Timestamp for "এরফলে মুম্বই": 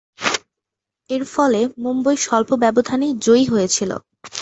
1.09-2.17